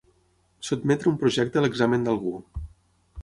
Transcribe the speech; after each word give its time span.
Sotmetre 0.69 1.11
un 1.11 1.19
projecte 1.25 1.61
a 1.61 1.63
l'examen 1.65 2.07
d'algú. 2.07 2.33